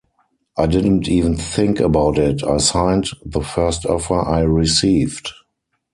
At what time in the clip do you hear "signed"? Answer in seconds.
2.57-3.11